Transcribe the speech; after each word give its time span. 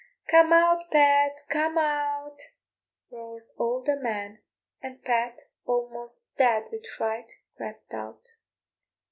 "Come 0.29 0.51
out, 0.51 0.89
Pat, 0.89 1.43
come 1.47 1.77
out," 1.77 2.49
roared 3.11 3.45
all 3.59 3.83
the 3.83 3.95
men, 3.97 4.39
and 4.81 5.03
Pat, 5.03 5.43
almost 5.67 6.35
dead 6.37 6.69
with 6.71 6.87
fright, 6.97 7.33
crept 7.55 7.93
out. 7.93 8.31